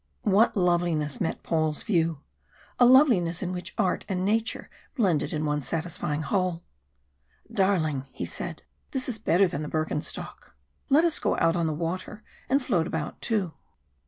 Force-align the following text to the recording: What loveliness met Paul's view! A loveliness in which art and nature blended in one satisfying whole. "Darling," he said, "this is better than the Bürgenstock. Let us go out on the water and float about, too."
What 0.23 0.57
loveliness 0.57 1.21
met 1.21 1.43
Paul's 1.43 1.83
view! 1.83 2.21
A 2.79 2.87
loveliness 2.87 3.43
in 3.43 3.51
which 3.51 3.75
art 3.77 4.03
and 4.09 4.25
nature 4.25 4.67
blended 4.95 5.31
in 5.31 5.45
one 5.45 5.61
satisfying 5.61 6.23
whole. 6.23 6.63
"Darling," 7.53 8.07
he 8.11 8.25
said, 8.25 8.63
"this 8.93 9.07
is 9.07 9.19
better 9.19 9.47
than 9.47 9.61
the 9.61 9.69
Bürgenstock. 9.69 10.53
Let 10.89 11.05
us 11.05 11.19
go 11.19 11.37
out 11.37 11.55
on 11.55 11.67
the 11.67 11.71
water 11.75 12.23
and 12.49 12.63
float 12.63 12.87
about, 12.87 13.21
too." 13.21 13.53